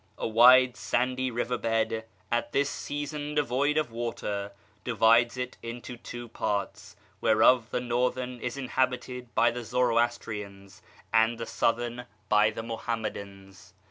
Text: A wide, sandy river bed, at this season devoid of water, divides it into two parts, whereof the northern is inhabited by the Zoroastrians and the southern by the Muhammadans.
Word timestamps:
A 0.17 0.27
wide, 0.27 0.75
sandy 0.75 1.29
river 1.29 1.59
bed, 1.59 2.05
at 2.31 2.53
this 2.53 2.71
season 2.71 3.35
devoid 3.35 3.77
of 3.77 3.91
water, 3.91 4.51
divides 4.83 5.37
it 5.37 5.57
into 5.61 5.95
two 5.95 6.27
parts, 6.27 6.95
whereof 7.21 7.69
the 7.69 7.81
northern 7.81 8.39
is 8.39 8.57
inhabited 8.57 9.35
by 9.35 9.51
the 9.51 9.63
Zoroastrians 9.63 10.81
and 11.13 11.37
the 11.37 11.45
southern 11.45 12.07
by 12.29 12.49
the 12.49 12.63
Muhammadans. 12.63 13.75